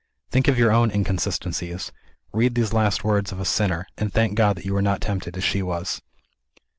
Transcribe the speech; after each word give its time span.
Think 0.31 0.47
of 0.47 0.57
your 0.57 0.71
own 0.71 0.89
"inconsistencies." 0.89 1.91
Read 2.33 2.55
these 2.55 2.73
last 2.73 3.03
words 3.03 3.31
of 3.31 3.39
a 3.39 3.45
sinner 3.45 3.85
and 3.99 4.11
thank 4.11 4.33
God 4.33 4.55
that 4.55 4.65
you 4.65 4.73
were 4.73 4.81
not 4.81 4.99
tempted 4.99 5.37
as 5.37 5.43
she 5.43 5.61
was 5.61 6.01